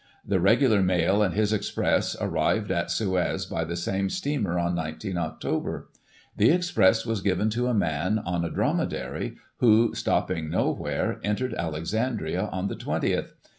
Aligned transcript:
The 0.25 0.39
regular 0.39 0.81
Mail 0.81 1.21
and 1.21 1.35
his 1.35 1.53
Express 1.53 2.15
arrived 2.19 2.71
at 2.71 2.89
Suez 2.89 3.45
by 3.45 3.63
the 3.63 3.75
same 3.75 4.09
steamer 4.09 4.57
on 4.57 4.73
19 4.73 5.13
Oct. 5.13 5.83
The 6.37 6.49
Express 6.49 7.05
was 7.05 7.21
given 7.21 7.51
to 7.51 7.67
a 7.67 7.75
man 7.75 8.17
on 8.17 8.43
a 8.43 8.49
dromedary, 8.49 9.37
who, 9.57 9.93
stopping 9.93 10.49
nowhere, 10.49 11.19
entered 11.23 11.53
Alexandria 11.53 12.45
on 12.51 12.67
the 12.67 12.75
20th. 12.75 13.33